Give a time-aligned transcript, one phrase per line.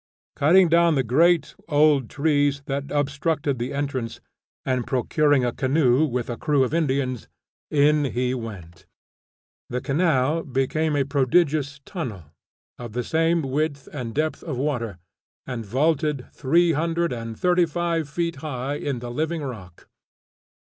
[0.35, 4.19] Cutting down the great, old trees that obstructed the entrance,
[4.65, 7.27] and procuring a canoe with a crew of Indians,
[7.69, 8.87] in he went.
[9.69, 12.23] The canal became a prodigious tunnel,
[12.79, 14.97] of the same width and depth of water,
[15.45, 19.87] and vaulted three hundred and thirty five feet high in the living rock.